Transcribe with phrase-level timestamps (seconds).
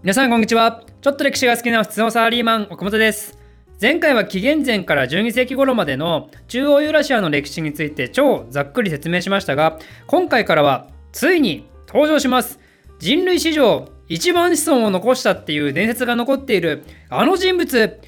[0.00, 0.84] 皆さんこんにちは。
[1.00, 3.36] ちょっと歴史が好きな普通のサラリーマン岡本です。
[3.82, 12.60] 前回は紀元前から12世紀頃までの中央ユーラシアの歴史について超ざっくり説明しましたが今回からはついに登場します。
[13.00, 18.00] 人類史上一番子孫を残したっていう伝説が残っているあの人物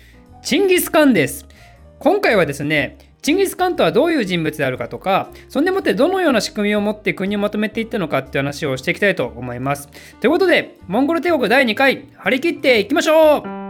[0.44, 1.44] チンギス・カンです。
[1.98, 9.88] 今回はですねチンギス・カンとはどういう人物であるかとかそんでもってどのような仕組みを持って国をまとめていったのかっていう話をしていきたいと思います。
[10.20, 13.60] ということでモンゴル帝国第2回張り切っていきましょう。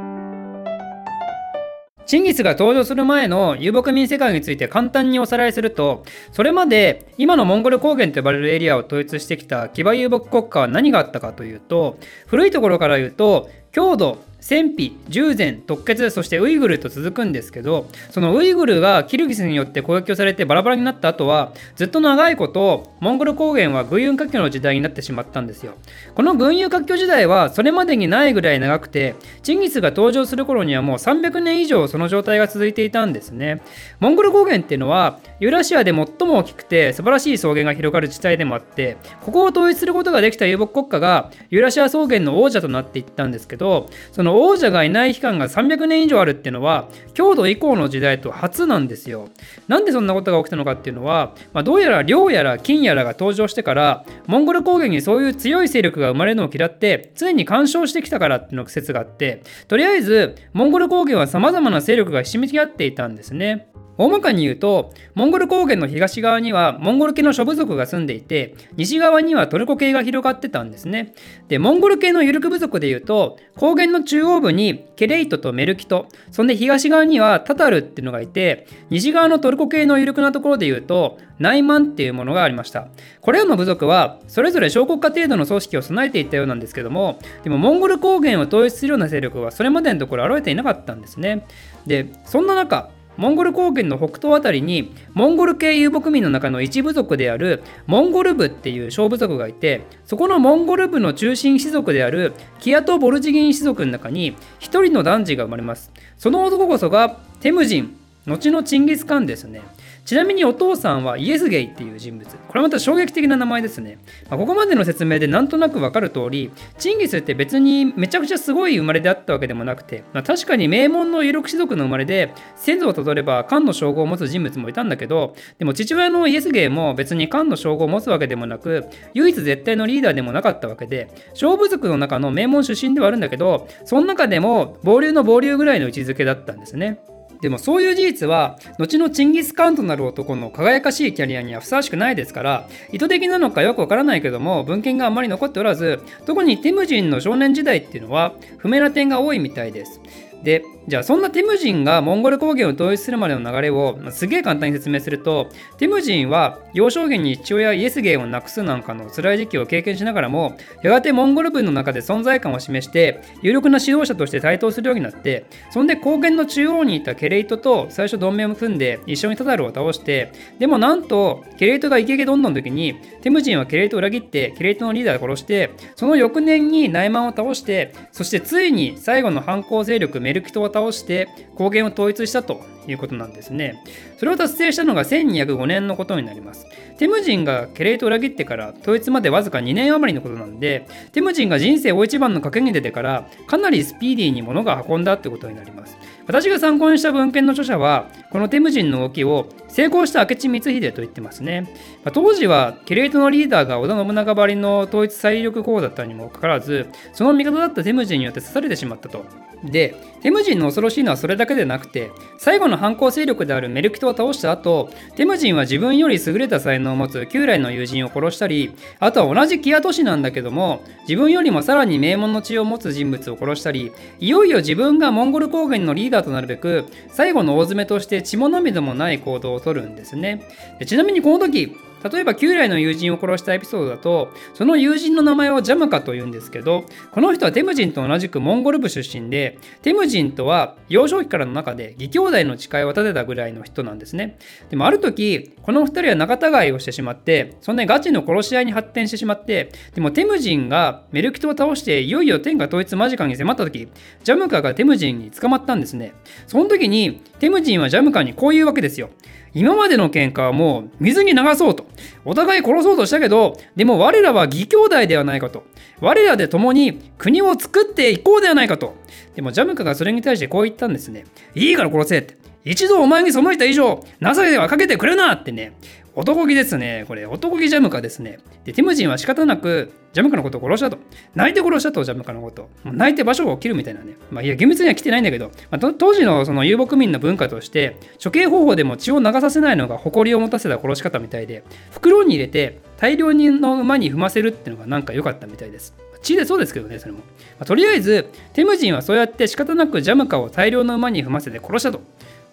[2.11, 25.75] チンギスが登場する前の遊牧民世界について簡単におさらいするとそれまで今のモンゴル高原と呼ばれるエリアを統一してきた騎馬遊牧国家は何があったかというと古いところから言うと郷土戦費従前特決そしてウイグルと続くんですけどそのウイグルがキルギスによって攻撃をされてバラバラになった後はずっと長いことモンゴル高原は軍友割拠の時代になってしまったんですよ。
[26.15, 33.63] この軍友割拠時代はそれまでにないぐらい長くてチンギスが登場する頃にはもう300年以上その状態が続いていたんですね。
[34.01, 49.29] モンゴル高原っていうのはユーラシアで最も大きくて素晴らしい草原が広がる地帯でもあってここを統一することができた遊牧国家がユーラシア草原の王者となっていったんですけどその王者がいない期間が300年以上あるっていうのは郷土以降の時代と初なんですよ。
[49.69, 63.69] なんでそんなことが起きたのかっていうのは、まあ、どうやら領やら金やらが登場してからモンゴル高原にそういう強い勢力が生まれるのを嫌って常に干渉してきたからっていうのが説があってとりあえずモンゴル高原は様々な勢力がひしめき合っていたんですね。
[64.01, 71.13] 大まかに言うと、モンゴル高原の東側にはモンゴル系の諸部族が住んでいて、西側にはトルコ系が広がってたんですね。
[71.49, 82.89] で、モンゴル系のユルク部族で言うと、高原の中央部にケレイトとメルキト、そんで東側にはタタルっていうのがいて、西側のトルコ系のユルクなところで言うと、ナイマンっていうものがありました。
[83.21, 91.45] これらの部族は、それぞれ小国家程度の組織を備えていたようなんですけども、でもモンゴル高原を統一するような勢力はそれまでのところ現れていなかったんですね。
[91.87, 105.93] で、そんな中、モンゴル高原の北東辺りにモンゴル系遊牧民の中の一部族であるモンゴル部っていう小部族がいてそこのモンゴル部の中心氏族であるキアト・ボルジギン氏族の中に一人の男児が生まれます。
[106.17, 109.63] その男こそがテムジン後のチンギス・カンですね。
[110.05, 112.29] ちなみにお父さんはイエスゲイっていう人物。
[112.29, 113.99] これまた衝撃的な名前ですね。
[114.29, 137.01] まあ、ここまでの説明でなんとなくわかる通り、チンギスって別にめちゃくちゃすごい生まれであったわけでもなくて、まあ、確かに名門の有力士族の生まれで、先祖をたどれば漢の称号を持つ人物もいたんだけど、でも父親のイエスゲイも別に漢の称号を持つわけでもなく、唯一絶対のリーダーでもなかったわけで、勝負族の中の名門出身ではあるんだけど、その中でも暴流の暴流ぐらいの位置づけだったんですね。
[137.41, 150.01] でもそういう事実は後のチンギス・カンとなる男の輝かしいキャリアにはふさわしくないですから意図的なのかよくわからないけども文献があまり残っておらず特にティムジンの少年時代っていうのは不明な点が多いみたいです。
[150.43, 183.83] でじゃあそんなティムジンがモンゴル高原を統一するまでの流れを、まあすげえ簡単に説明するとティムジンは幼少期に父親イエスゲーをなくすなんかの辛い時期を経験しながらもやがてモンゴル軍の中で存在感を示して有力な指導者として台頭するようになってそんで高原の中央にいたケレイトと最初同盟を組んで一緒にタタルを倒してでもなんとケレイトがイケイケどんどんの時にティムジンはケレイトを裏切ってケレイトのリーダーを殺してその翌年にナイマンを倒してそしてついに最後の反抗勢力メルキトを倒して高原を統一したということなんですね。
[184.17, 186.67] それを達成したのが1205年のことになります。
[186.99, 195.99] テムジンがケレイトを裏切ってから統一までわずか2年余りのことなんで、テムジンが人生大一番の賭けに出てからかなりスピーディーに物が運んだってことになります。
[196.29, 201.63] 私が参考にした文献の著者は、このテムジンの動きを成功した明智光秀と言ってますね。
[202.05, 209.25] まあ、当時はケレイトのリーダーが織田信長ばりの統一最力候補だったにもかかわらず、その味方だったテムジンによって刺されてしまったと。
[209.65, 230.43] で、テムジンの恐ろしいのはそれだけでなくて、最後の反抗勢力であるメルキトを倒した後、テムジンは自分より優れた才能を持つ旧来の友人を殺したり、あとは同じキア都市なんだけども、自分よりもさらに名門の血を持つ人物を殺したり、いよいよ自分がモンゴル高原のリーダーとなるべく、最後の大詰めとして血も涙もない行動をとるんですね
[230.79, 230.87] で。
[230.87, 244.39] ちなみにこの時、例えば旧来の友人を殺したエピソードだとその友人の名前をジャムカと言うんですけどこの人はテムジンと同じくモンゴル部出身でテムジンとは幼少期からの中で義兄弟の誓いを立てたぐらいの人なんですね
[244.71, 253.89] でもある時この2人は仲違いをしてしまってそんなにガチの殺し合いに発展してしまってでもテムジンがメルキトを倒していよいよ天下統一間近に迫った時
[254.25, 256.15] ジャムカがテムジンに捕まったんですね
[256.47, 259.11] その時にテムジンはジャムカにこういうわけですよ。
[259.55, 261.87] 今までの喧嘩はもう水に流そうと。
[262.25, 265.65] お互い殺そうとしたけど、でも我らは義兄弟ではないかと。
[266.01, 268.97] 我らで共に国を作っていこうではないかと。
[269.35, 271.25] でもジャムカがそれに対してこう言ったんですね。
[271.55, 272.37] いいから殺せって。
[272.65, 275.73] 一度お前に背いた以上、情けはかけてくれなってね。
[276.15, 277.05] 男気ですね。
[277.07, 278.39] これ、男気ジャムカですね。
[278.65, 280.99] で、ティムジンは仕方なく、ジャムカのことを殺したと。
[281.35, 282.69] 泣いて殺したと、ジャムカのこと。
[282.83, 284.17] もう泣いて場所を切るみたいなね。
[284.31, 291.63] まあ、いや、厳密には来てないんだけど、まあ、当時のその遊牧民の文化として、処刑方法でも血を流させないのが誇りを持たせた殺し方みたいで、
[291.93, 295.95] 袋に入れて大量の馬に踏ませるっていうのがなんか良かったみたいです。
[296.23, 297.19] 血でそうですけどね、それも。
[297.19, 297.25] ま
[297.61, 302.03] あ、とりあえず、テムジンはそうやって仕方なくジャムカを大量の馬に踏ませて殺したと。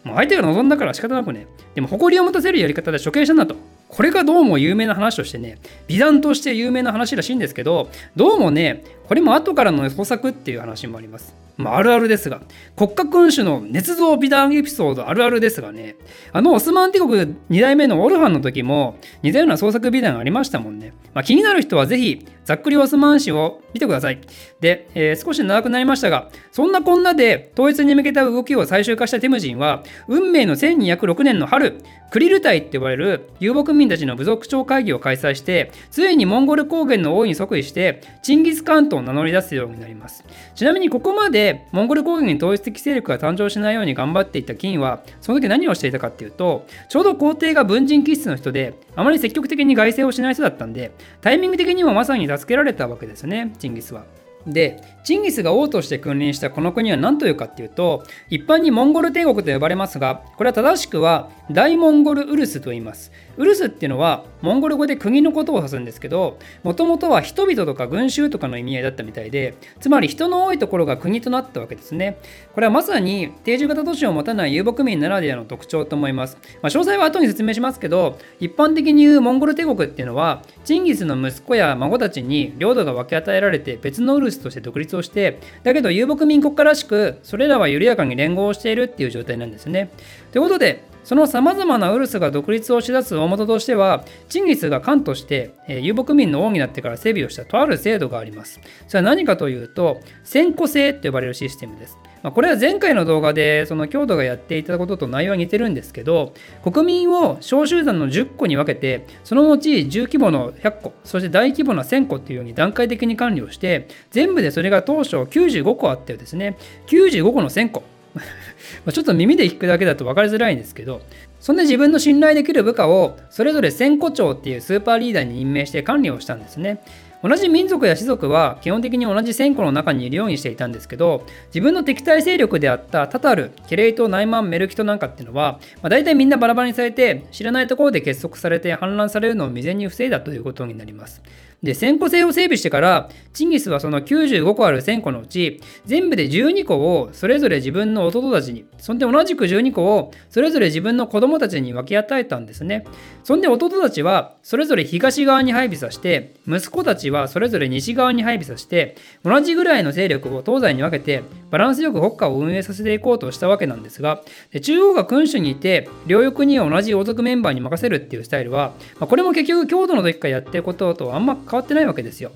[0.07, 1.47] もう相手が望んだから仕方なくね。
[1.75, 3.55] でも誇りを持たせるやり方で処刑したんだと。
[3.89, 5.57] これがどうも有名な話としてね、
[5.87, 11.46] 美談として有名な話らしいんですけど、どうもね、これも後からの補作っていう話もあります。
[11.57, 12.41] まあ、あるあるですが、
[12.75, 15.95] 国家君主の捏造美談エピソードあるあるですがね、
[16.31, 17.13] あのオスマン帝国
[17.49, 20.93] 2代目のオルハンの時も似たような創作美談ありましたもんね。
[21.13, 24.21] まあ、気になる人はぜひ、ざっくりオスマン史を見てください。
[24.61, 40.23] で、えー、少し長くなりましたが、そんなこんなで統一に向けた動きを最終化したテムジンは、運命の1206年の春、クリル隊って呼ばれる遊牧民たちの部族長会議を開催して、ついにモンゴル高原の王に即位して、チンギス・カントを名乗り出すようになります。
[40.55, 50.91] ちなみにここまででモンゴル高原に統一的勢力が誕生しないように頑張っていた金は、その時何をしていたかっていうと、ちょうど皇帝が文人気質の人で、あまり積極的に外政をしない人だったんで、
[51.21, 54.03] タイミング的にもまさに助けられたわけですよね、チンギスは。
[54.45, 63.11] で、チンギスが王として君臨したこの国は何というかっていうと、一般にモンゴル帝国と呼ばれますが、これは正しくは大モンゴルウルスと言います。
[63.37, 72.17] ウルスっていうのはモンゴル語で国のことを指すんですけど、もともとは人々とか群衆とかの意味合いだったみたいで、つまり人の多いところが国となったわけですね。
[72.53, 76.37] これはまさに定住型都市を持たない遊牧民ならではの特徴と思います。
[76.61, 89.89] まあ、詳細は後に説明しますけど、一般的に言うモンゴル帝国っていうのは、チンギスの息子や孫たちに領土が分け与えられて別のウルスとして独立をして、だけど遊牧民国家らしく、それらは緩やかに連合をしているっていう状態なんですね。
[90.31, 98.59] ということで、そのさまざまなウルスが独立をしだす大元としては、チンギスが官として、えー、遊牧民の王になってから整備をしたとある制度があります。
[98.89, 101.97] それは何かというと、先古制と呼ばれるシステムです。
[102.27, 116.57] まあ、これは前回の動画でその郷土がやっていたことと内容は似てるんですけど国民を小集団の10個に分けてその後中規模の100個そして大規模な1000個っていうように段階的に管理をして全部でそれが当初95個あってですね
[116.87, 117.83] 95個の1000個。
[118.91, 121.01] ちょっと耳で聞くだけだと分かりづらいんですけど
[121.39, 126.81] そんで自分の信頼できる部下をそれぞれ1000個長っていうスーパーリーダーに任命して管理をしたんですね。
[127.27, 141.21] 同じ民族や氏族は基本的に同じ戦庫の中にいるようにしていたんですけど自分の敵対勢力であったタタルケレイトナイマンメルキトなんかっていうのは、まあ、大体みんなバラバラにされて知らないところで結束されて反乱されるのを未然に防いだということになります
[141.63, 152.85] で、1000個制を整備してから、チンギスはその95個ある1000個のうち、全部で12個をそれぞれ自分の弟たちに、そんで同じく12個をそれぞれ自分の子供たちに分け与えたんですね。
[153.23, 164.21] そんで弟たちはそれぞれ東側に配備させて、息子たちはそれぞれ西側に配備させて、同じぐらいの勢力を東西に分けて、バランスよく国家を運営させていこうとしたわけなんですが、
[164.51, 172.31] で中央が君主にいて、両翼に同じ王族メンバーに任せるっていうスタイルは、まあ、これも結局強度の時からやってることとあんま変わってないわけですよ。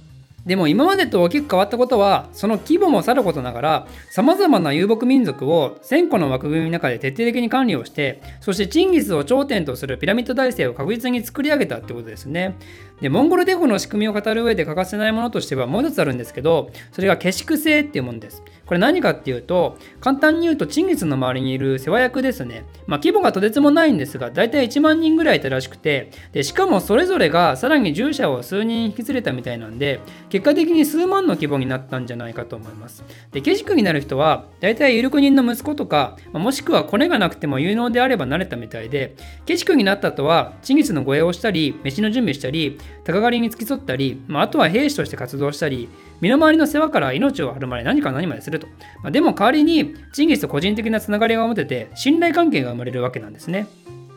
[0.46, 12.57] でも今までと大きく変わったことはその規模もさることながらさまざまな遊牧民族を1000個の枠組みの中で徹底的に管理をしてそしてチンギスを頂点とするピラミッド体制を確実に作り上げたってことですね。
[13.02, 18.44] でモンゴル帝国の仕組みを語る上で欠かせないものとしてはもう一つあるんですけどそれが下宿制っていうものです。
[18.66, 22.64] これ何かっていうと簡単に言うとチンギスの周りにいる世話役ですね。
[22.88, 30.00] まあ規模がとてつもないんですが大体1万人ぐらいいたらしくてでしかもそれぞれがさらに従者を数人引き連れたみたいなんで
[30.31, 45.90] 結果的に数万の規模になったんじゃないかと思いますで下宿になる人は大体有力人の息子とかもしくはコネがなくても有能であれば慣れたみたいで下宿になった後はチンギスの護衛をしたり飯の準備したり鷹狩りに付き添ったり、まあ、あとは兵士として活動したり、
[46.21, 48.68] 身の回りの世話から命を張るまで何か何まですると。
[49.02, 53.68] まあ、でも代わりに、チンギスと個人的なつながりが持てて、信頼関係が生まれるわけなんですね。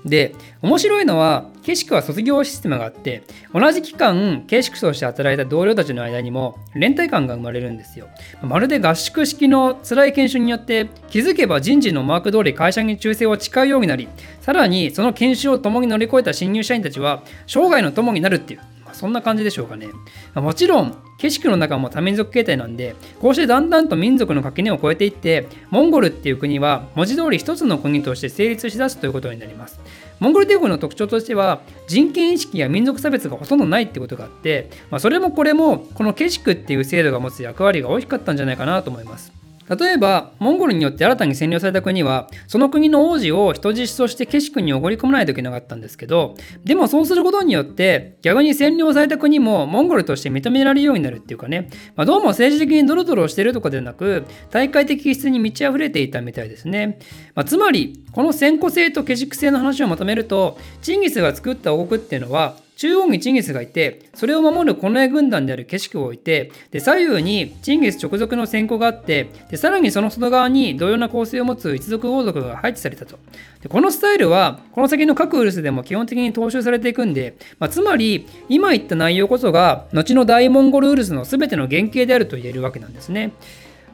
[0.05, 3.23] で、面白いのは、景色は卒業システムがあって、
[3.55, 8.09] 同じ期間、景色として働いた同僚たちの間にも連帯感が生まれるんですよ。
[8.43, 14.09] まるで合宿式の辛い研修によって、気づけば人事のマーク通り会社に忠誠を誓うようになり、
[14.43, 18.61] さらにその研修を共に乗り越えた新入社員たちは、生涯の友になるっていう、
[18.95, 19.89] そんな感じでしょうかね。
[20.35, 29.81] もちろん、景色の中も多民族形態なんで、こうしてだんだんと民族の垣根を越えていって、モンゴルっていう国は文字通り一つの国として成立しだすということになります。
[30.21, 39.44] モンゴル帝国の特徴としては人権意識や民族差別がほとんどないってことがあって、まあ、それもこれもこの景色っていう制度が持つ役割が大きかったんじゃないかなと思います。
[39.69, 56.99] 例えば、モンゴルによって新たに占領された国は、その国の王子を人質として景色におごり込まないといけなかったんですけど、でもそうすることによって、逆に占領された国もモンゴルとして認められるようになるっていうかね、まあ、どうも政治的にドロドロしてるとかではなく、大会的質に満ち溢れていたみたいですね。
[57.35, 73.19] まあ、つまり、この先古性と景色性の話をまとめると、チンギスが作った王国っていうのは、中央にチンギスがいて、それを守る近衛軍団である景色を置いて、で左右にチンギス直属の戦庫があって、でさらにその外側に同様な構成を持つ一族王族が配置されたと。
[73.63, 83.33] でこのスタイルは、この先の各ウルスでも基本的に踏襲されていくんで、まあ、つまり、今言った内容こそが、後の大モンゴルウルスの全ての原型であると言えるわけなんですね。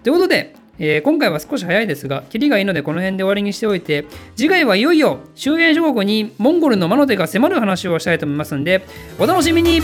[0.02, 8.84] ということで、えー、今回は少し早いですが、キリがいいのでこの辺で終わりにしておいて、次回はいよいよ周辺諸国にモンゴルの魔の手が迫る話をしたいと思いますんで、
[9.18, 9.80] お楽しみに。